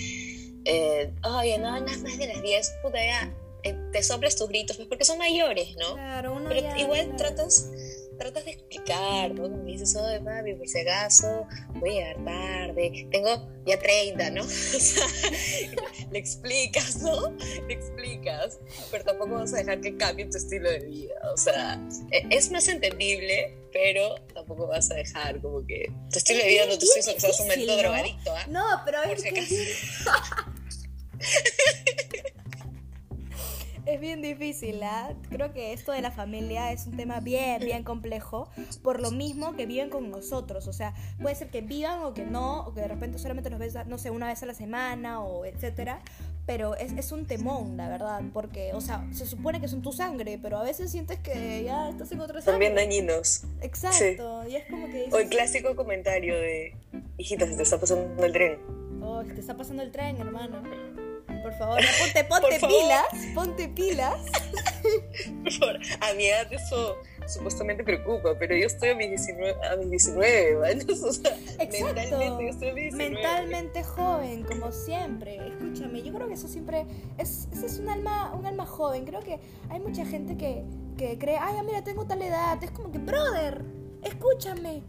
Eh, 0.65 1.13
Ay, 1.23 1.59
no, 1.59 1.65
nada 1.65 1.81
más 1.81 2.19
de 2.19 2.27
las 2.27 2.43
10, 2.43 2.75
puta, 2.83 2.99
ya, 2.99 3.33
te 3.62 4.03
soplas 4.03 4.37
tus 4.37 4.49
gritos, 4.49 4.76
pues 4.76 4.88
porque 4.88 5.05
son 5.05 5.19
mayores, 5.19 5.76
¿no? 5.76 5.94
Claro, 5.94 6.35
uno 6.35 6.49
Pero 6.49 6.76
igual 6.76 7.14
tratas, 7.17 7.70
tratas 8.19 8.44
de 8.44 8.53
explicar, 8.53 9.32
¿no? 9.32 9.43
Como 9.43 9.65
dices, 9.65 9.94
oh, 9.96 10.25
papi, 10.25 10.55
por 10.55 10.69
si 10.69 10.81
acaso, 10.81 11.46
voy 11.75 11.91
a 11.98 12.15
llegar 12.15 12.25
tarde, 12.25 13.06
tengo 13.10 13.48
ya 13.65 13.79
30, 13.79 14.31
¿no? 14.31 14.43
O 14.44 14.46
sea, 14.46 15.06
le 16.10 16.19
explicas, 16.19 16.96
¿no? 17.03 17.37
Le 17.69 17.75
explicas, 17.75 18.58
pero 18.91 19.05
tampoco 19.05 19.34
vas 19.34 19.55
a 19.55 19.58
dejar 19.58 19.81
que 19.81 19.96
cambie 19.96 20.27
tu 20.27 20.39
estilo 20.39 20.70
de 20.70 20.81
vida, 20.81 21.15
o 21.32 21.37
sea, 21.37 21.81
e, 22.10 22.27
es 22.31 22.51
más 22.51 22.67
entendible, 22.69 23.56
pero 23.72 24.17
tampoco 24.34 24.67
vas 24.67 24.91
a 24.91 24.94
dejar 24.94 25.41
como 25.41 25.65
que 25.67 25.91
tu 26.10 26.19
estilo 26.19 26.43
de 26.43 26.48
vida 26.48 26.67
no 26.67 26.79
te 26.79 26.84
estoy 26.84 27.15
que 27.15 27.27
un 27.27 27.39
momento 27.39 27.77
drogadicto, 27.77 28.34
¿ah? 28.34 28.46
No, 28.48 28.65
pero 28.84 29.03
es 29.05 29.22
que... 29.22 29.32
Es 33.93 34.01
bien 34.01 34.22
difícil, 34.22 34.82
¿ah? 34.82 35.13
Creo 35.29 35.53
que 35.53 35.75
esto 35.75 35.93
de 35.93 36.01
la 36.01 36.11
familia 36.11 36.72
es 36.72 36.87
un 36.87 36.96
tema 36.96 37.20
bien, 37.20 37.61
bien 37.61 37.84
complejo, 37.84 38.49
por 38.82 39.01
lo 39.01 39.11
mismo 39.11 39.55
que 39.55 39.67
viven 39.67 39.91
con 39.91 40.11
nosotros. 40.11 40.67
O 40.67 40.72
sea, 40.72 40.94
puede 41.20 41.34
ser 41.34 41.51
que 41.51 41.61
vivan 41.61 42.03
o 42.03 42.15
que 42.15 42.25
no, 42.25 42.61
o 42.61 42.72
que 42.72 42.81
de 42.81 42.89
repente 42.89 43.19
solamente 43.19 43.51
los 43.51 43.58
ves, 43.58 43.77
no 43.87 43.99
sé, 43.99 44.08
una 44.08 44.29
vez 44.29 44.43
a 44.43 44.46
la 44.46 44.55
semana 44.55 45.22
o 45.22 45.44
etcétera. 45.44 46.01
Pero 46.46 46.75
es, 46.75 46.93
es 46.93 47.13
un 47.13 47.27
temón, 47.27 47.77
la 47.77 47.91
verdad, 47.91 48.22
porque, 48.32 48.72
o 48.72 48.81
sea, 48.81 49.06
se 49.13 49.27
supone 49.27 49.61
que 49.61 49.69
son 49.69 49.82
tu 49.82 49.93
sangre, 49.93 50.39
pero 50.41 50.56
a 50.56 50.63
veces 50.63 50.91
sientes 50.91 51.19
que 51.19 51.63
ya 51.65 51.91
estás 51.91 52.11
en 52.13 52.20
otra 52.20 52.41
sangre. 52.41 52.61
Bien 52.61 52.75
dañinos. 52.75 53.44
Exacto, 53.61 54.49
y 54.49 54.56
es 54.56 54.65
como 54.70 54.87
que... 54.87 55.11
o 55.13 55.19
el 55.19 55.29
clásico 55.29 55.77
comentario 55.77 56.34
de, 56.34 56.75
hijita, 57.19 57.46
se 57.46 57.56
te 57.56 57.63
está 57.63 57.79
pasando 57.79 58.25
el 58.25 58.32
tren. 58.32 58.58
Oh, 59.03 59.22
se 59.22 59.34
te 59.34 59.41
está 59.41 59.55
pasando 59.55 59.82
el 59.82 59.93
tren, 59.93 60.17
hermano. 60.17 60.63
Por 61.53 61.59
favor, 61.59 61.81
ponte, 62.01 62.25
ponte 62.29 62.61
pilas, 62.61 63.35
ponte 63.35 63.69
pilas. 63.69 64.21
Por 65.44 65.53
favor, 65.53 65.79
a 66.01 66.15
mi 66.15 66.27
edad 66.27 66.53
eso 66.53 66.99
supuestamente 67.27 67.85
preocupa, 67.85 68.37
pero 68.39 68.56
yo 68.56 68.67
estoy 68.67 68.91
a 68.91 68.94
mis 68.94 69.09
19, 69.09 69.55
a 69.67 69.77
mis 69.77 69.91
19 69.91 70.69
años, 70.69 71.03
o 71.03 71.13
sea, 71.13 71.37
mentalmente 71.59 72.44
yo 72.44 72.51
estoy 72.51 72.69
a 72.69 72.75
mis 72.75 72.82
19. 72.94 73.11
Mentalmente 73.11 73.85
joven, 73.85 74.43
como 74.44 74.73
siempre. 74.73 75.37
Escúchame, 75.49 76.03
yo 76.03 76.13
creo 76.13 76.29
que 76.29 76.35
eso 76.35 76.49
siempre 76.49 76.87
es, 77.19 77.49
es 77.53 77.79
un 77.79 77.89
alma, 77.89 78.35
un 78.35 78.47
alma 78.47 78.67
joven. 78.67 79.05
Creo 79.05 79.21
que 79.21 79.39
hay 79.71 79.81
mucha 79.81 80.05
gente 80.05 80.37
que, 80.37 80.65
que 80.97 81.19
cree, 81.19 81.39
ay, 81.39 81.55
mira, 81.65 81.85
tengo 81.85 82.06
tal 82.06 82.23
edad. 82.23 82.63
Es 82.63 82.71
como 82.71 82.91
que, 82.91 82.99
brother, 82.99 83.63
escúchame, 84.03 84.82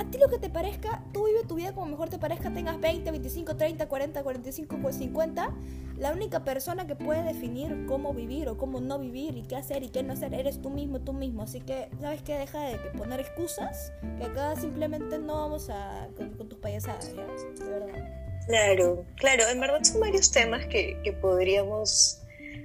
a 0.00 0.04
ti 0.10 0.16
lo 0.16 0.30
que 0.30 0.38
te 0.38 0.48
parezca, 0.48 1.04
tú 1.12 1.26
vive 1.26 1.44
tu 1.44 1.56
vida 1.56 1.74
como 1.74 1.86
mejor 1.86 2.08
te 2.08 2.18
parezca, 2.18 2.50
tengas 2.50 2.80
20, 2.80 3.10
25, 3.10 3.56
30, 3.56 3.86
40, 3.86 4.22
45, 4.22 4.92
50. 4.92 5.54
La 5.98 6.12
única 6.12 6.42
persona 6.42 6.86
que 6.86 6.96
puede 6.96 7.22
definir 7.22 7.84
cómo 7.86 8.14
vivir 8.14 8.48
o 8.48 8.56
cómo 8.56 8.80
no 8.80 8.98
vivir 8.98 9.36
y 9.36 9.42
qué 9.42 9.56
hacer 9.56 9.82
y 9.82 9.90
qué 9.90 10.02
no 10.02 10.14
hacer 10.14 10.32
eres 10.32 10.62
tú 10.62 10.70
mismo, 10.70 11.00
tú 11.00 11.12
mismo. 11.12 11.42
Así 11.42 11.60
que, 11.60 11.90
¿sabes 12.00 12.22
qué? 12.22 12.38
Deja 12.38 12.60
de 12.62 12.76
poner 12.96 13.20
excusas, 13.20 13.92
que 14.16 14.24
acá 14.24 14.56
simplemente 14.56 15.18
no 15.18 15.34
vamos 15.34 15.68
a 15.68 16.08
con, 16.16 16.48
tus 16.48 16.58
payasadas, 16.58 17.14
¿ya? 17.14 17.26
De 17.62 17.70
verdad. 17.70 18.46
Claro, 18.46 19.04
claro, 19.16 19.44
en 19.52 19.60
verdad 19.60 19.80
son 19.82 20.00
varios 20.00 20.32
temas 20.32 20.64
que, 20.66 20.98
que 21.04 21.12
podríamos 21.12 22.22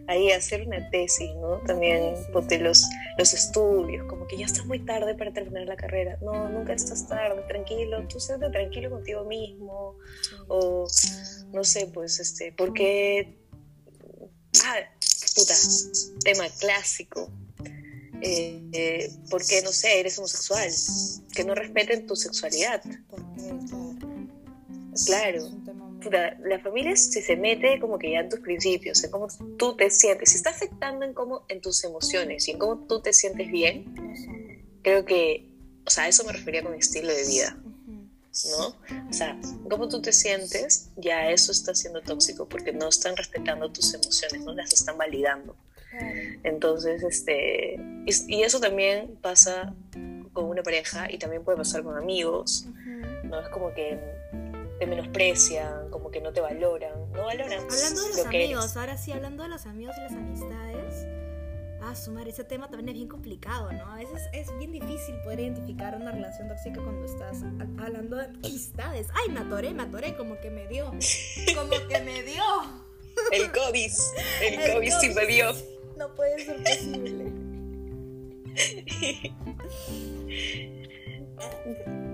ahí 0.08 0.32
hacer 0.32 0.66
una 0.66 0.90
tesis, 0.90 1.36
¿no? 1.36 1.58
También 1.68 2.16
ponte 2.32 2.60
los, 2.60 2.86
los 3.18 3.34
estudios, 3.34 4.06
como 4.08 4.28
que 4.28 4.38
ya 4.38 4.46
estás 4.46 4.66
muy 4.66 4.80
tarde 4.80 5.16
para 5.16 5.32
terminar 5.32 5.68
la 5.68 5.76
carrera. 5.76 6.18
No, 6.22 6.50
nunca 6.50 6.74
estás 6.74 7.08
tarde, 7.08 7.42
tranquilo, 7.48 8.06
tú 8.08 8.20
siéntate 8.20 8.52
tranquilo 8.52 8.90
contigo 8.90 9.24
mismo. 9.24 9.98
O, 10.48 10.88
no 11.54 11.64
sé, 11.64 11.88
pues, 11.94 12.20
este, 12.20 12.52
porque... 12.52 13.38
Ah, 14.64 14.78
puta, 15.36 15.54
tema 16.24 16.46
clásico. 16.60 17.32
Eh, 18.22 18.64
eh, 18.74 19.10
porque, 19.30 19.62
no 19.62 19.72
sé, 19.72 20.00
eres 20.00 20.18
homosexual. 20.18 20.70
Que 21.34 21.44
no 21.44 21.56
respeten 21.56 22.08
tu 22.08 22.16
sexualidad. 22.16 22.82
Claro 25.06 25.50
la 26.12 26.60
familia 26.60 26.96
si 26.96 27.22
se 27.22 27.36
mete 27.36 27.80
como 27.80 27.98
que 27.98 28.12
ya 28.12 28.20
en 28.20 28.30
tus 28.30 28.40
principios, 28.40 29.04
en 29.04 29.12
cómo 29.12 29.28
tú 29.58 29.76
te 29.76 29.90
sientes, 29.90 30.32
si 30.32 30.38
está 30.38 30.52
afectando 30.52 31.06
en 31.06 31.14
cómo, 31.14 31.46
en 31.48 31.62
tus 31.62 31.84
emociones 31.84 32.48
y 32.48 32.52
en 32.52 32.60
cómo 32.60 32.80
tú 32.88 33.02
te 33.02 33.14
sientes 33.14 33.52
bien, 33.52 33.86
creo 34.82 35.06
que, 35.06 35.50
o 35.86 35.90
sea, 35.90 36.08
eso 36.08 36.24
me 36.24 36.34
refería 36.34 36.64
con 36.64 36.74
estilo 36.74 37.14
de 37.14 37.26
vida, 37.26 37.58
¿no? 38.50 38.68
O 39.10 39.14
sea, 39.14 39.40
cómo 39.70 39.88
tú 39.90 40.02
te 40.02 40.12
sientes, 40.12 40.90
ya 40.98 41.30
eso 41.30 41.52
está 41.52 41.74
siendo 41.74 42.02
tóxico 42.02 42.48
porque 42.48 42.72
no 42.72 42.90
están 42.90 43.16
respetando 43.16 43.72
tus 43.72 43.94
emociones, 43.94 44.42
no 44.42 44.54
las 44.54 44.74
están 44.74 44.98
validando. 44.98 45.56
Entonces, 46.44 47.04
este, 47.04 47.80
y, 48.06 48.44
eso 48.44 48.60
también 48.60 49.18
pasa 49.22 49.74
con 50.34 50.46
una 50.46 50.62
pareja 50.62 51.10
y 51.12 51.18
también 51.18 51.44
puede 51.44 51.58
pasar 51.58 51.84
con 51.84 51.98
amigos, 51.98 52.68
¿no? 53.24 53.40
Es 53.40 53.50
como 53.50 53.74
que 53.74 53.98
te 54.80 54.86
menosprecian, 54.88 55.90
como 55.90 56.12
que 56.12 56.22
no 56.22 56.34
te 56.34 56.42
valoran, 56.42 57.12
no 57.12 57.26
valoran. 57.26 57.64
Hablando 57.64 58.02
de 58.02 58.10
los 58.10 58.26
amigos, 58.26 58.78
ahora 58.78 58.98
sí, 58.98 59.12
hablando 59.12 59.44
de 59.44 59.50
los 59.50 59.66
amigos 59.66 59.96
y 59.98 60.02
las 60.02 60.12
amistades, 60.12 61.08
ah, 61.82 61.96
sumar, 61.96 62.28
ese 62.28 62.44
tema 62.44 62.70
también 62.70 62.90
es 62.90 62.96
bien 62.96 63.08
complicado, 63.08 63.72
¿no? 63.72 63.86
A 63.86 63.96
veces 63.98 64.22
es 64.34 64.56
bien 64.58 64.72
difícil 64.72 65.16
poder 65.24 65.40
identificar 65.40 65.96
una 65.96 66.12
relación 66.12 66.48
tóxica 66.48 66.82
cuando 66.82 67.06
estás 67.06 67.44
hablando 67.78 68.18
de 68.18 68.26
amistades. 68.26 69.08
Ay, 69.14 69.32
me 69.32 69.40
atoré, 69.40 69.74
me 69.74 69.84
atoré, 69.84 70.16
como 70.18 70.40
que 70.40 70.50
me 70.50 70.68
dio, 70.68 70.92
como 71.56 71.88
que 71.88 72.02
me 72.02 72.24
dio. 72.24 72.44
El 73.32 73.50
COVID, 73.50 73.92
el, 74.42 74.74
COVID, 74.74 74.94
sí 75.00 75.10
me 75.12 75.26
dio. 75.26 75.54
No 75.96 76.14
puede 76.16 76.38
ser 76.38 76.58
posible. 76.58 77.32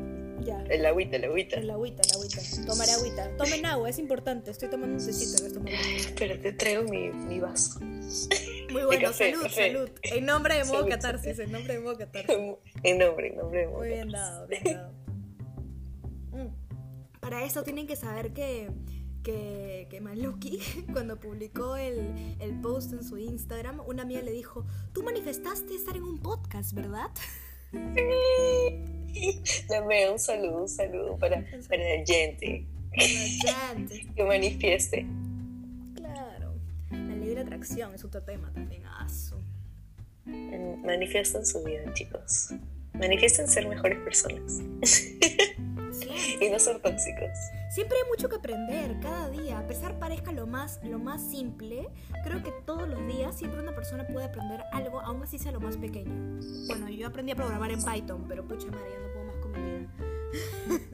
El 0.48 0.86
agüita, 0.86 1.18
el 1.18 1.26
agüita. 1.26 1.56
El 1.58 1.70
agüita, 1.70 2.02
el 2.04 2.12
agüita. 2.14 2.42
Tomar 2.66 2.90
agüita. 2.90 3.38
Tomen 3.38 3.66
agua, 3.66 3.90
es 3.90 4.00
importante. 4.00 4.52
Estoy 4.52 4.70
tomando 4.70 4.96
un 4.96 5.02
cecito 5.02 5.62
Pero 6.18 6.40
te 6.40 6.54
traigo 6.54 6.84
mi, 6.84 7.10
mi 7.12 7.40
vaso. 7.40 7.80
Muy 7.80 8.84
bueno, 8.86 9.14
salud, 9.14 9.48
salud. 9.50 9.90
En 10.04 10.26
nombre 10.26 10.56
de 10.56 10.66
Modo 10.66 10.88
Catarsis, 10.88 11.40
en 11.40 11.52
nombre 11.52 11.76
de 11.76 11.80
Modo 11.80 11.98
Catarsis. 11.98 12.30
En 12.84 12.98
nombre, 12.98 13.28
en 13.28 13.38
nombre 13.38 13.60
de 13.60 13.68
Modo 13.68 13.80
Muy 13.80 13.90
bien 13.90 14.10
dado, 14.10 14.48
bien 14.48 14.64
dado. 14.64 14.94
Mm. 16.32 16.48
Para 17.20 17.44
eso 17.44 17.62
tienen 17.62 17.88
que 17.88 17.98
saber 17.98 18.32
que 18.32 18.70
que, 19.22 19.88
que 19.90 20.00
Maluki, 20.02 20.60
cuando 20.94 21.20
publicó 21.20 21.76
el, 21.76 22.36
el, 22.40 22.62
post 22.62 22.94
en 22.94 23.04
su 23.04 23.18
Instagram, 23.18 23.82
una 23.86 24.04
amiga 24.04 24.22
le 24.22 24.32
dijo, 24.32 24.66
tú 24.94 25.04
manifestaste 25.04 25.76
estar 25.76 25.96
en 25.98 26.04
un 26.04 26.20
podcast, 26.20 26.74
¿verdad? 26.74 27.12
Sí. 27.96 29.01
Dame 29.70 30.10
un 30.10 30.20
saludo, 30.20 30.62
un 30.62 30.70
saludo 30.70 31.18
para, 31.18 31.44
para 31.68 31.84
la 31.84 32.06
gente. 32.06 32.66
que 34.16 34.24
manifieste. 34.24 35.06
Claro. 35.96 36.54
La 36.90 37.16
ley 37.16 37.36
de 37.36 37.42
atracción 37.42 37.94
es 37.94 38.04
otro 38.04 38.22
tema 38.24 38.52
también. 38.54 38.86
Aso. 38.86 39.42
Manifiestan 40.26 41.46
su 41.46 41.64
vida, 41.64 41.94
chicos. 41.94 42.54
Manifiesten 42.94 43.48
ser 43.48 43.68
mejores 43.68 44.00
personas. 44.00 44.62
y 46.42 46.50
no 46.50 46.60
ser 46.60 46.80
tóxicos. 46.80 47.30
Siempre 47.70 47.98
hay 47.98 48.10
mucho 48.10 48.30
que 48.30 48.36
aprender, 48.36 49.00
cada 49.02 49.30
día. 49.30 49.60
A 49.60 49.68
pesar 49.68 49.98
parezca 50.00 50.32
lo 50.32 50.48
más, 50.48 50.80
lo 50.84 51.00
más 51.00 51.22
simple, 51.22 51.90
creo 52.24 52.44
que 52.44 52.52
todos 52.66 52.88
los 52.88 53.06
días 53.08 53.38
siempre 53.38 53.60
una 53.60 53.74
persona 53.74 54.06
puede 54.08 54.26
aprender 54.26 54.64
algo, 54.72 55.02
aún 55.02 55.24
así 55.24 55.38
sea 55.38 55.52
lo 55.52 55.60
más 55.60 55.78
pequeño. 55.78 56.40
Bueno, 56.68 56.90
yo 56.90 57.08
aprendí 57.08 57.32
a 57.32 57.36
programar 57.36 57.72
en 57.72 57.84
Python, 57.84 58.26
pero 58.28 58.48
pucha 58.48 58.68
María, 58.68 59.00
no 59.00 59.14
puedo 59.14 59.26
más 59.26 59.36
con 59.38 59.52
mi 59.52 59.80
vida. 59.80 59.90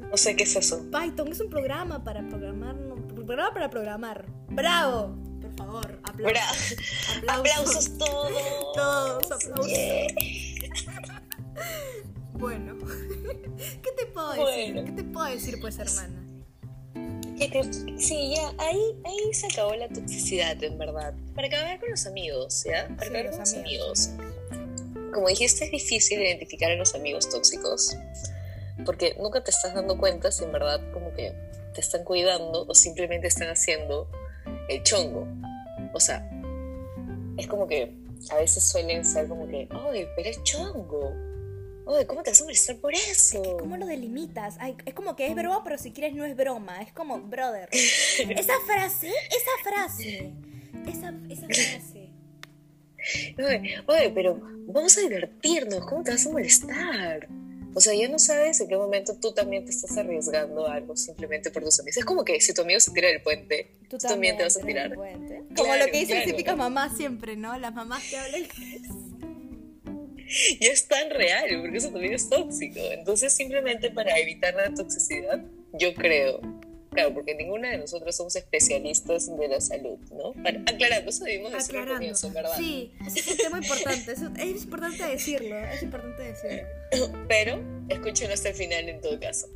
No 0.09 0.17
sé 0.17 0.35
qué 0.35 0.43
es 0.43 0.55
eso. 0.55 0.83
Python 0.91 1.27
es 1.27 1.39
un 1.39 1.49
programa 1.49 2.03
para 2.03 2.27
programar, 2.27 2.75
programa 3.13 3.53
para 3.53 3.69
programar. 3.69 4.25
¡Bravo! 4.49 5.15
Por 5.41 5.55
favor, 5.55 5.99
aplausos. 6.03 6.75
Aplausos, 7.27 7.97
todos. 7.97 8.31
Todos, 8.73 9.31
aplausos. 9.31 9.67
Bueno, 12.33 12.75
¿qué 13.83 13.91
te 13.95 14.05
puedo 14.07 14.45
decir? 14.45 14.83
¿Qué 14.85 14.91
te 14.91 15.03
puedo 15.03 15.25
decir, 15.27 15.59
pues, 15.59 15.79
hermana? 15.79 16.23
sí, 17.97 18.35
ya, 18.35 18.53
ahí, 18.57 18.95
ahí 19.05 19.33
se 19.33 19.47
acabó 19.47 19.75
la 19.75 19.87
toxicidad, 19.89 20.61
en 20.63 20.77
verdad. 20.77 21.13
Para 21.35 21.47
acabar 21.47 21.79
con 21.79 21.91
los 21.91 22.05
amigos, 22.07 22.63
¿ya? 22.65 22.87
Para 22.95 23.09
acabar 23.09 23.29
con 23.29 23.39
los 23.39 23.53
amigos. 23.53 24.09
Como 25.13 25.27
dijiste, 25.27 25.65
es 25.65 25.71
difícil 25.71 26.21
identificar 26.21 26.71
a 26.71 26.75
los 26.75 26.95
amigos 26.95 27.29
tóxicos, 27.29 27.95
porque 28.85 29.15
nunca 29.19 29.43
te 29.43 29.51
estás 29.51 29.73
dando 29.73 29.97
cuenta 29.97 30.31
si 30.31 30.43
en 30.43 30.51
verdad 30.51 30.81
como 30.91 31.13
que 31.13 31.33
te 31.73 31.81
están 31.81 32.03
cuidando 32.03 32.65
o 32.67 32.73
simplemente 32.73 33.27
están 33.27 33.49
haciendo 33.49 34.09
el 34.67 34.81
chongo. 34.83 35.27
O 35.93 35.99
sea, 35.99 36.27
es 37.37 37.47
como 37.47 37.67
que 37.67 37.95
a 38.31 38.35
veces 38.37 38.63
suelen 38.63 39.05
ser 39.05 39.27
como 39.27 39.47
que, 39.47 39.67
¡ay, 39.71 40.07
pero 40.15 40.29
es 40.29 40.41
chongo! 40.43 41.26
¿Cómo 42.07 42.23
te 42.23 42.31
vas 42.31 42.41
a 42.41 42.43
molestar 42.43 42.77
por 42.77 42.93
eso? 42.93 43.41
¿Cómo 43.59 43.77
lo 43.77 43.85
delimitas? 43.85 44.55
es 44.85 44.93
como 44.93 45.15
que 45.15 45.27
es 45.27 45.35
broma, 45.35 45.63
pero 45.63 45.77
si 45.77 45.91
quieres 45.91 46.13
no 46.13 46.25
es 46.25 46.35
broma. 46.35 46.81
Es 46.81 46.91
como, 46.91 47.19
brother. 47.19 47.69
esa 47.71 48.53
frase, 48.65 49.07
esa 49.07 49.69
frase, 49.69 50.33
esa, 50.87 51.13
esa 51.29 51.47
frase. 51.47 52.09
Oye, 53.87 54.11
pero 54.13 54.39
vamos 54.67 54.97
a 54.97 55.01
divertirnos, 55.01 55.85
¿cómo 55.85 56.03
te 56.03 56.11
vas 56.11 56.25
a 56.25 56.29
molestar? 56.29 57.27
O 57.73 57.79
sea, 57.79 57.93
ya 57.93 58.09
no 58.09 58.17
sabes 58.17 58.59
en 58.59 58.67
qué 58.67 58.75
momento 58.75 59.15
tú 59.21 59.33
también 59.33 59.63
te 59.63 59.69
estás 59.69 59.95
arriesgando 59.97 60.67
algo 60.67 60.97
simplemente 60.97 61.51
por 61.51 61.63
tus 61.63 61.79
amigos. 61.79 61.97
Es 61.97 62.05
como 62.05 62.25
que 62.25 62.41
si 62.41 62.51
tu 62.51 62.63
amigo 62.63 62.79
se 62.79 62.89
tira 62.91 63.07
del 63.07 63.21
puente, 63.21 63.71
tú, 63.87 63.99
también, 63.99 64.35
te 64.35 64.43
vas 64.43 64.57
a 64.57 64.61
tirar. 64.61 64.95
Como 64.95 65.75
lo 65.75 65.85
que 65.85 65.99
dicen 65.99 66.25
típicas 66.25 66.57
mamás 66.57 66.97
siempre, 66.97 67.35
¿no? 67.35 67.55
Las 67.59 67.75
mamás 67.75 68.03
que 68.09 68.17
hablan 68.17 68.45
y 70.59 70.65
es 70.65 70.87
tan 70.87 71.09
real, 71.09 71.61
porque 71.61 71.77
eso 71.77 71.91
también 71.91 72.13
es 72.13 72.29
tóxico. 72.29 72.79
Entonces, 72.91 73.33
simplemente 73.33 73.91
para 73.91 74.17
evitar 74.17 74.53
la 74.55 74.73
toxicidad, 74.73 75.43
yo 75.73 75.93
creo, 75.93 76.41
claro, 76.97 77.13
porque 77.13 77.35
ninguna 77.35 77.69
de 77.69 77.77
nosotros 77.77 78.15
somos 78.15 78.35
especialistas 78.35 79.37
de 79.37 79.47
la 79.47 79.61
salud, 79.61 79.99
¿no? 80.11 80.33
Para, 80.41 80.61
aclarando, 80.61 81.11
eso 81.11 81.23
debimos 81.23 81.51
decirlo 81.51 81.81
al 81.81 81.87
comienzo, 81.89 82.31
¿verdad? 82.31 82.57
Sí, 82.57 82.91
es 83.05 83.27
un 83.27 83.37
tema 83.37 83.57
importante, 83.59 84.11
es 84.11 84.61
importante 84.63 85.03
decirlo, 85.07 85.57
es 85.59 85.83
importante 85.83 86.23
decirlo. 86.23 86.67
Pero 87.27 87.61
escúchenlo 87.89 88.33
hasta 88.33 88.49
el 88.49 88.55
final 88.55 88.89
en 88.89 89.01
todo 89.01 89.19
caso. 89.19 89.47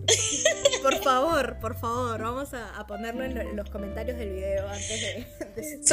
Por 0.83 1.01
favor, 1.03 1.57
por 1.59 1.79
favor, 1.79 2.21
vamos 2.21 2.49
a, 2.53 2.85
ponerlo 2.87 3.23
en, 3.23 3.55
los 3.55 3.69
comentarios 3.69 4.17
del 4.17 4.31
video 4.33 4.67
antes 4.67 5.01
de... 5.01 5.83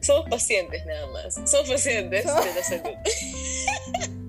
somos 0.00 0.28
pacientes 0.28 0.84
nada 0.84 1.06
más, 1.08 1.34
somos 1.34 1.70
pacientes 1.70 2.24
de 2.24 2.54
la 2.54 2.64
salud. 2.64 4.12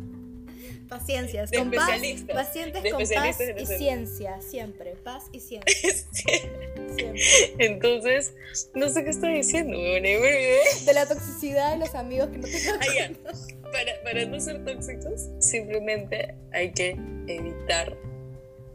Paciencias, 1.00 1.52
con 1.52 1.72
paz, 1.72 1.90
pacientes 2.32 2.84
con 2.92 3.02
paz 3.02 3.40
y 3.58 3.66
ciencia, 3.66 4.40
siempre, 4.42 4.96
paz 5.04 5.24
y 5.32 5.40
ciencia. 5.40 5.74
siempre. 6.12 7.24
Entonces, 7.58 8.34
no 8.76 8.90
sé 8.90 9.04
qué 9.04 9.10
estoy 9.10 9.34
diciendo, 9.34 9.78
De 9.80 10.94
la 10.94 11.08
toxicidad 11.08 11.72
de 11.72 11.78
los 11.80 11.96
amigos 11.96 12.30
que 12.30 12.38
no 12.38 12.48
te 12.48 12.58
ah, 12.70 13.34
para, 13.72 14.04
para 14.04 14.26
no 14.26 14.40
ser 14.40 14.64
tóxicos, 14.64 15.30
simplemente 15.40 16.36
hay 16.52 16.72
que 16.72 16.96
evitar, 17.28 17.98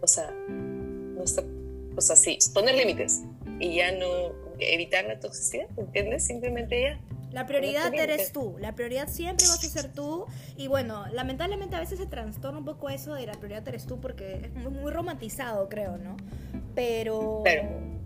o 0.00 0.06
sea, 0.08 0.28
no 0.48 1.22
o 1.22 2.00
sea, 2.00 2.16
sí, 2.16 2.38
poner 2.52 2.75
límites 2.75 3.22
y 3.60 3.76
ya 3.76 3.92
no 3.92 4.32
evitar 4.58 5.04
la 5.04 5.20
toxicidad, 5.20 5.66
¿entiendes? 5.76 6.26
Simplemente 6.26 6.82
ya 6.82 7.00
La 7.32 7.47
prioridad 7.47 7.92
eres 7.94 8.32
tú, 8.32 8.56
la 8.58 8.75
prioridad 8.75 9.08
siempre 9.08 9.47
vas 9.49 9.62
a 9.62 9.68
ser 9.68 9.92
tú 9.92 10.26
y 10.56 10.66
bueno, 10.68 11.06
lamentablemente 11.12 11.76
a 11.76 11.80
veces 11.80 11.99
se 11.99 12.06
trastorna 12.06 12.58
un 12.58 12.64
poco 12.64 12.88
eso 12.88 13.14
de 13.14 13.26
la 13.26 13.32
prioridad 13.32 13.66
eres 13.68 13.87
tú 13.87 14.00
porque 14.00 14.40
es 14.44 14.54
muy, 14.54 14.73
muy 14.73 14.90
romantizado 14.90 15.68
creo, 15.68 15.99
¿no? 15.99 16.16
Pero... 16.75 17.42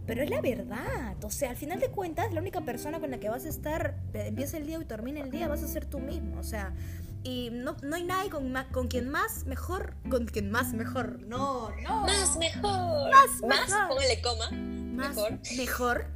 Pero 0.04 0.20
es 0.24 0.30
la 0.30 0.40
verdad, 0.40 1.14
o 1.22 1.30
sea, 1.30 1.50
al 1.50 1.56
final 1.56 1.78
de 1.78 1.88
cuentas 1.88 2.32
la 2.34 2.40
única 2.40 2.60
persona 2.62 2.98
con 2.98 3.12
la 3.12 3.20
que 3.20 3.28
vas 3.28 3.44
a 3.44 3.48
estar, 3.48 3.94
eh, 4.14 4.24
empieza 4.26 4.56
el 4.56 4.66
día 4.66 4.76
y 4.80 4.84
termina 4.84 5.20
el 5.20 5.30
día, 5.30 5.46
vas 5.46 5.62
a 5.62 5.68
ser 5.68 5.84
tú 5.86 6.00
mismo, 6.00 6.40
o 6.40 6.42
sea, 6.42 6.74
y 7.22 7.50
no, 7.52 7.76
no 7.82 7.94
hay 7.94 8.02
nadie 8.02 8.28
con, 8.28 8.52
con 8.72 8.88
quien 8.88 9.08
más 9.08 9.46
mejor, 9.46 9.94
con 10.10 10.26
quien 10.26 10.50
más 10.50 10.72
mejor, 10.72 11.20
no, 11.22 11.70
no, 11.82 12.02
Más 12.02 12.36
mejor. 12.36 13.10
Más 13.12 13.42
Más, 13.46 13.68
mejor. 13.68 13.88
póngale 13.88 14.20
coma. 14.22 14.50
más 14.50 15.14
mejor. 15.16 15.38
mejor 15.56 16.06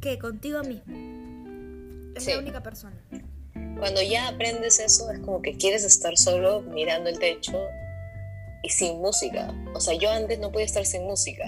que 0.00 0.18
contigo 0.18 0.62
mismo. 0.62 1.13
Es 2.14 2.24
Sí. 2.24 2.30
la 2.32 2.38
única 2.38 2.62
persona. 2.62 2.96
Cuando 3.78 4.02
ya 4.02 4.28
aprendes 4.28 4.78
eso, 4.78 5.10
es 5.10 5.18
como 5.20 5.42
que 5.42 5.56
quieres 5.56 5.84
estar 5.84 6.16
solo 6.16 6.62
mirando 6.62 7.10
el 7.10 7.18
techo 7.18 7.58
y 8.62 8.70
sin 8.70 9.00
música. 9.00 9.52
O 9.74 9.80
sea, 9.80 9.94
yo 9.94 10.10
antes 10.10 10.38
no 10.38 10.52
podía 10.52 10.66
estar 10.66 10.86
sin 10.86 11.02
música. 11.04 11.44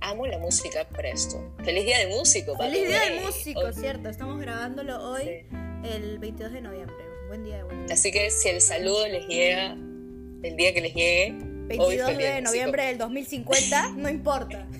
Amo 0.00 0.26
la 0.26 0.38
música 0.38 0.84
para 0.88 1.10
esto. 1.10 1.52
Feliz 1.64 1.84
día 1.84 1.98
del 1.98 2.10
músico. 2.10 2.56
Feliz 2.56 2.86
día 2.88 3.04
Ey, 3.08 3.20
músico, 3.20 3.60
hoy- 3.60 3.74
cierto. 3.74 4.08
Estamos 4.08 4.40
grabándolo 4.40 5.10
hoy, 5.10 5.24
Sí. 5.24 5.46
el 5.92 6.18
22 6.18 6.52
de 6.52 6.60
noviembre. 6.62 6.96
Buen 7.26 7.44
día, 7.44 7.64
buen 7.64 7.84
día. 7.86 7.94
Así 7.94 8.10
que 8.12 8.30
si 8.30 8.48
el 8.48 8.60
saludo 8.60 9.06
les 9.08 9.26
llega 9.26 9.72
el 9.72 10.54
día 10.56 10.72
que 10.72 10.80
les 10.80 10.94
llegue, 10.94 11.34
22 11.68 12.06
feliz 12.06 12.18
día 12.18 12.34
de 12.36 12.40
noviembre 12.42 12.86
del 12.86 12.98
2050, 12.98 13.90
no 13.96 14.08
importa. 14.08 14.66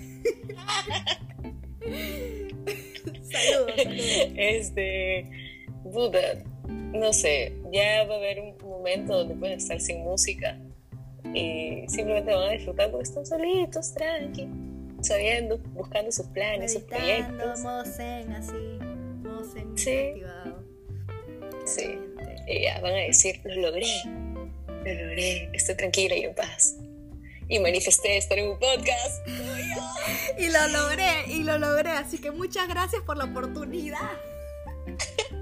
saludos, 3.30 3.72
saludos. 3.76 4.32
este, 4.36 5.24
puta, 5.84 6.18
no 6.68 7.12
sé, 7.12 7.52
ya 7.72 8.04
va 8.04 8.14
a 8.14 8.18
haber 8.18 8.40
un 8.40 8.56
momento 8.58 9.18
donde 9.18 9.34
pueden 9.34 9.58
estar 9.58 9.80
sin 9.80 10.00
música 10.04 10.58
y 11.34 11.84
simplemente 11.88 12.32
van 12.34 12.48
a 12.48 12.52
disfrutar 12.52 12.90
porque 12.90 13.04
están 13.04 13.26
solitos, 13.26 13.92
tranqui, 13.94 14.48
sabiendo, 15.02 15.58
buscando 15.74 16.10
sus 16.10 16.26
planes, 16.28 16.72
sus 16.72 16.82
proyectos. 16.82 17.60
modo 17.60 17.84
zen, 17.84 18.32
así. 18.32 18.52
Modo 19.22 19.44
zen 19.44 19.76
Sí. 19.78 19.90
activado. 19.90 20.64
Sí. 21.66 21.98
Y 22.46 22.62
ya 22.62 22.80
van 22.80 22.92
a 22.94 22.96
decir, 22.98 23.40
lo 23.44 23.54
logré, 23.60 23.86
lo 24.84 24.94
logré, 24.94 25.50
estoy 25.52 25.74
tranquila 25.76 26.16
y 26.16 26.22
en 26.24 26.34
paz. 26.34 26.76
Y 27.48 27.58
manifesté 27.60 28.16
estar 28.18 28.38
en 28.38 28.50
un 28.50 28.58
podcast. 28.58 29.26
Y 30.38 30.50
lo 30.50 30.68
logré, 30.68 31.26
y 31.28 31.42
lo 31.42 31.58
logré. 31.58 31.90
Así 31.90 32.18
que 32.18 32.30
muchas 32.30 32.68
gracias 32.68 33.02
por 33.02 33.16
la 33.16 33.24
oportunidad. 33.24 34.10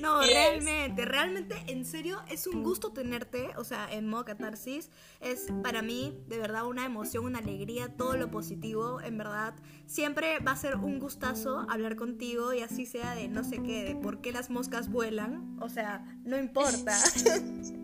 No, 0.00 0.20
Yes. 0.22 0.34
realmente, 0.34 1.04
realmente, 1.06 1.56
en 1.68 1.84
serio, 1.86 2.20
es 2.28 2.46
un 2.46 2.62
gusto 2.62 2.92
tenerte, 2.92 3.50
o 3.56 3.64
sea, 3.64 3.88
en 3.90 4.06
modo 4.06 4.26
catarsis. 4.26 4.90
Es 5.20 5.46
para 5.62 5.80
mí, 5.80 6.20
de 6.26 6.36
verdad, 6.38 6.66
una 6.66 6.84
emoción, 6.84 7.24
una 7.24 7.38
alegría, 7.38 7.88
todo 7.96 8.16
lo 8.18 8.30
positivo, 8.30 9.00
en 9.00 9.16
verdad. 9.16 9.54
Siempre 9.86 10.40
va 10.40 10.50
a 10.52 10.56
ser 10.56 10.76
un 10.76 10.98
gustazo 10.98 11.64
hablar 11.70 11.96
contigo 11.96 12.52
y 12.52 12.60
así 12.60 12.84
sea 12.84 13.14
de 13.14 13.28
no 13.28 13.44
sé 13.44 13.62
qué, 13.62 13.84
de 13.84 13.94
por 13.96 14.20
qué 14.20 14.30
las 14.32 14.50
moscas 14.50 14.90
vuelan. 14.90 15.56
O 15.62 15.70
sea, 15.70 16.04
no 16.24 16.36
importa. 16.36 16.98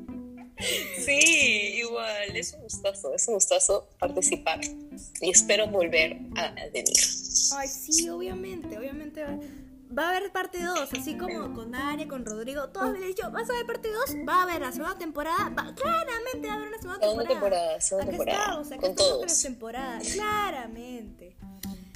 Sí, 1.05 1.75
igual, 1.79 2.37
es 2.37 2.53
un 2.55 2.63
gustazo, 2.63 3.15
es 3.15 3.27
un 3.29 3.35
gustazo 3.35 3.89
participar. 3.99 4.61
Y 5.21 5.31
espero 5.31 5.67
volver 5.69 6.19
a, 6.37 6.53
venir. 6.73 6.97
Ay, 7.57 7.69
sí, 7.69 8.09
obviamente, 8.09 8.79
obviamente 8.79 9.25
va, 9.25 10.07
a 10.07 10.17
haber 10.17 10.31
parte 10.33 10.63
2, 10.63 10.93
así 10.93 11.17
como 11.17 11.53
con 11.55 11.73
Daria, 11.73 12.07
con 12.07 12.25
Rodrigo, 12.25 12.69
todos 12.69 12.93
me 12.93 12.99
han 12.99 13.07
dicho, 13.07 13.31
¿vas 13.31 13.49
a 13.51 13.55
ver 13.55 13.67
parte 13.67 13.89
2? 13.91 14.17
Va 14.29 14.41
a 14.41 14.43
haber 14.45 14.61
la 14.61 14.71
segunda 14.73 14.97
temporada, 14.99 15.49
va- 15.51 15.75
claramente 15.75 16.47
va 16.47 16.53
a 16.53 16.57
haber 16.57 16.69
una 16.69 16.79
segunda 16.79 17.01
Segunda 17.01 17.25
temporada. 17.29 17.29
temporada, 17.29 17.81
segunda 17.81 18.05
Acá 18.05 18.11
temporada, 18.17 18.45
estamos, 18.45 18.67
acá 18.73 18.81
con 18.81 18.95
todos. 18.95 19.43
temporada, 19.43 19.99
claramente. 20.13 21.37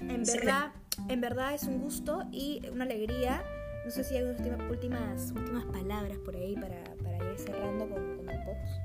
En 0.01 0.25
verdad, 0.25 0.73
en 1.09 1.21
verdad 1.21 1.55
es 1.55 1.63
un 1.65 1.79
gusto 1.81 2.23
y 2.33 2.63
una 2.71 2.85
alegría. 2.85 3.43
No 3.85 3.91
sé 3.91 4.03
si 4.05 4.17
hay 4.17 4.23
unas 4.25 4.41
últimas, 4.71 5.31
últimas 5.33 5.65
palabras 5.67 6.17
por 6.25 6.35
ahí 6.37 6.55
para, 6.55 6.83
para 7.19 7.33
ir 7.33 7.39
cerrando 7.39 7.89
con, 7.89 8.17
con 8.17 8.29
el 8.31 8.39
podcast. 8.45 8.81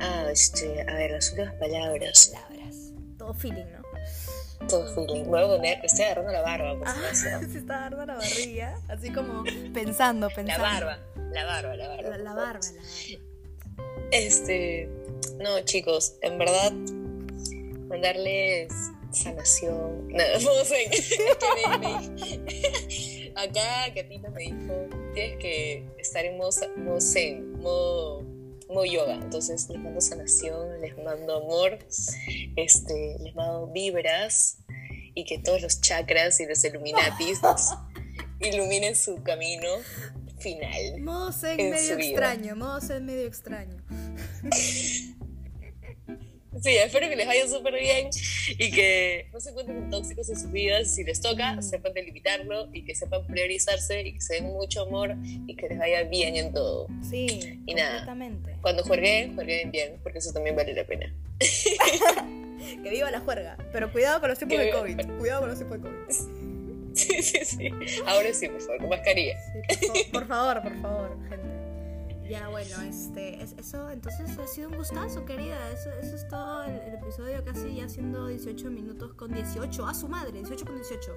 Ah, 0.00 0.28
este, 0.30 0.82
a 0.82 0.94
ver, 0.94 1.10
las 1.12 1.30
últimas 1.30 1.54
palabras. 1.54 2.32
Palabras. 2.34 2.76
Todo 3.18 3.34
feeling, 3.34 3.64
¿no? 3.72 4.66
Todo 4.68 4.86
feeling. 4.94 5.22
Me 5.24 5.28
voy 5.28 5.42
a 5.42 5.46
poner, 5.46 5.80
estoy 5.84 6.04
agarrando 6.04 6.32
la 6.32 6.42
barba, 6.42 6.78
por 6.78 6.88
Ah, 6.88 6.94
se 7.14 7.58
está 7.58 7.80
dando 7.80 8.04
la 8.06 8.14
barriga, 8.16 8.78
así 8.88 9.10
como 9.12 9.44
pensando, 9.72 10.28
pensando. 10.28 10.62
La 10.62 10.70
barba, 10.70 10.98
la 11.32 11.44
barba, 11.44 11.76
la 11.76 11.88
barba. 11.88 12.02
La, 12.10 12.18
la 12.18 12.34
barba, 12.34 12.34
la 12.34 12.34
barba. 12.34 12.60
Este, 14.10 14.88
no, 15.38 15.60
chicos, 15.60 16.16
en 16.22 16.38
verdad, 16.38 16.72
mandarles 17.88 18.72
sanación. 19.12 20.08
No, 20.12 20.24
no 20.40 20.64
sé. 20.64 20.90
Que 20.90 21.78
me- 21.78 22.38
me- 22.38 23.32
acá 23.36 23.92
Katina 23.94 24.30
me 24.30 24.42
dijo, 24.42 24.88
que 25.38 25.84
estar 25.98 26.24
en 26.24 26.36
modo, 26.36 26.50
modo 26.76 27.00
zen, 27.00 27.52
modo, 27.60 28.22
modo 28.68 28.84
yoga. 28.84 29.14
Entonces 29.14 29.68
les 29.68 29.80
mando 29.80 30.00
sanación, 30.00 30.80
les 30.80 30.96
mando 30.98 31.36
amor, 31.36 31.78
este, 32.56 33.16
les 33.20 33.34
mando 33.34 33.66
vibras 33.68 34.58
y 35.14 35.24
que 35.24 35.38
todos 35.38 35.62
los 35.62 35.80
chakras 35.80 36.40
y 36.40 36.46
los 36.46 36.64
illuminatis 36.64 37.40
iluminen 38.40 38.94
su 38.94 39.22
camino 39.22 39.68
final. 40.38 41.00
Modo 41.00 41.32
zen 41.32 41.58
En 41.58 41.70
medio 41.70 41.98
extraño, 41.98 42.56
modo 42.56 42.80
zen 42.80 43.04
medio 43.04 43.26
extraño. 43.26 43.82
Sí, 46.62 46.76
espero 46.76 47.08
que 47.08 47.16
les 47.16 47.26
vaya 47.26 47.46
súper 47.48 47.74
bien 47.74 48.08
y 48.48 48.70
que 48.70 49.28
no 49.32 49.40
se 49.40 49.50
encuentren 49.50 49.80
con 49.80 49.90
tóxicos 49.90 50.28
en 50.30 50.36
sus 50.40 50.50
vidas. 50.50 50.94
Si 50.94 51.04
les 51.04 51.20
toca, 51.20 51.60
sepan 51.62 51.92
delimitarlo 51.94 52.68
y 52.72 52.84
que 52.84 52.94
sepan 52.94 53.26
priorizarse 53.26 54.02
y 54.02 54.14
que 54.14 54.20
se 54.20 54.34
den 54.34 54.44
mucho 54.46 54.82
amor 54.82 55.16
y 55.46 55.54
que 55.56 55.68
les 55.68 55.78
vaya 55.78 56.02
bien 56.04 56.36
en 56.36 56.52
todo. 56.52 56.86
Sí, 57.08 57.60
Y 57.66 57.74
nada. 57.74 58.04
Cuando 58.60 58.82
jueguen, 58.84 59.34
jueguen 59.34 59.70
bien, 59.70 59.98
porque 60.02 60.18
eso 60.18 60.32
también 60.32 60.56
vale 60.56 60.74
la 60.74 60.84
pena. 60.84 61.12
Que 62.82 62.90
viva 62.90 63.10
la 63.10 63.20
juerga. 63.20 63.56
Pero 63.72 63.90
cuidado 63.92 64.20
con 64.20 64.28
los 64.30 64.38
tiempos 64.38 64.58
Que 64.58 64.64
de 64.64 64.70
viva- 64.70 64.80
COVID. 65.04 65.18
Cuidado 65.18 65.40
con 65.40 65.48
los 65.50 65.58
tiempos 65.58 65.82
de 65.82 65.88
COVID. 65.88 66.38
Sí, 66.94 67.22
sí, 67.22 67.44
sí. 67.44 67.68
Ahora 68.06 68.32
sí, 68.34 68.48
por 68.48 68.60
favor, 68.60 68.78
con 68.78 68.88
mascarilla. 68.88 69.36
Sí, 69.70 69.86
por, 69.86 70.10
por 70.20 70.26
favor, 70.28 70.62
por 70.62 70.80
favor, 70.82 71.18
gente. 71.28 71.48
Ya, 72.28 72.48
bueno, 72.48 72.80
este, 72.82 73.42
es- 73.42 73.54
eso, 73.58 73.88
entonces 73.90 74.36
ha 74.38 74.46
sido 74.46 74.68
un 74.68 74.76
gustazo, 74.76 75.24
querida. 75.24 75.56
Eso, 75.72 75.90
eso 76.00 76.14
es 76.16 76.28
todo 76.28 76.64
el, 76.64 76.76
el 76.76 76.94
episodio, 76.94 77.42
casi 77.44 77.74
ya 77.76 77.88
siendo 77.88 78.26
18 78.26 78.70
minutos 78.70 79.14
con 79.14 79.32
18. 79.32 79.86
A 79.86 79.94
su 79.94 80.08
madre, 80.08 80.32
18 80.32 80.64
con 80.66 80.74
18. 80.76 81.12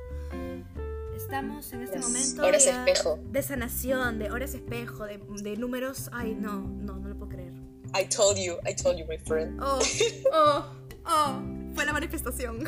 Estamos 1.16 1.72
en 1.74 1.82
este 1.84 1.98
Las 2.00 2.08
momento 2.08 2.44
horas 2.48 2.66
ya 2.66 2.86
espejo. 2.86 3.20
de 3.32 3.42
sanación, 3.44 4.20
de 4.20 4.32
horas 4.32 4.54
espejo, 4.54 5.06
de, 5.06 5.18
de 5.44 5.58
números. 5.58 6.10
Ay, 6.14 6.34
no, 6.34 6.62
no, 6.62 6.96
no 6.98 7.10
lo 7.10 7.16
puedo 7.18 7.30
creer. 7.30 7.52
I 7.94 8.06
told 8.08 8.38
you, 8.38 8.56
I 8.66 8.74
told 8.74 8.98
you, 8.98 9.06
my 9.06 9.18
friend. 9.18 9.60
Oh, 9.62 9.80
oh, 10.34 10.66
oh, 11.06 11.42
fue 11.76 11.86
la 11.86 11.94
manifestación. 11.94 12.64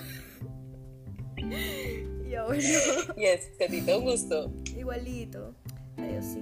ya, 2.29 2.43
bueno, 2.45 2.61
Yes, 3.15 3.51
Katita, 3.57 3.97
un 3.97 4.03
gusto. 4.03 4.51
igualito. 4.75 5.55
Adiós, 5.97 6.25
sí, 6.25 6.41